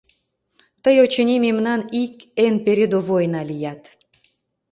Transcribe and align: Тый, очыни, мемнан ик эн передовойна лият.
Тый, 0.83 0.95
очыни, 1.03 1.35
мемнан 1.45 1.81
ик 2.03 2.15
эн 2.45 2.55
передовойна 2.65 3.41
лият. 3.49 3.81